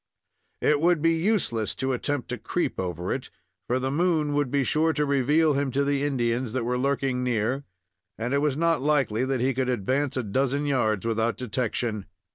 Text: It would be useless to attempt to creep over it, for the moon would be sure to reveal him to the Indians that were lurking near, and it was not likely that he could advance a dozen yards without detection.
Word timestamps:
It 0.61 0.79
would 0.81 0.99
be 1.03 1.13
useless 1.23 1.75
to 1.75 1.93
attempt 1.93 2.29
to 2.29 2.39
creep 2.39 2.79
over 2.79 3.13
it, 3.13 3.29
for 3.67 3.77
the 3.77 3.91
moon 3.91 4.33
would 4.33 4.49
be 4.49 4.63
sure 4.63 4.93
to 4.93 5.05
reveal 5.05 5.53
him 5.53 5.69
to 5.73 5.83
the 5.83 6.01
Indians 6.03 6.53
that 6.53 6.63
were 6.65 6.75
lurking 6.75 7.23
near, 7.23 7.65
and 8.17 8.33
it 8.33 8.39
was 8.41 8.57
not 8.57 8.81
likely 8.81 9.25
that 9.25 9.41
he 9.41 9.53
could 9.53 9.69
advance 9.69 10.17
a 10.17 10.23
dozen 10.23 10.65
yards 10.65 11.05
without 11.05 11.37
detection. 11.37 12.07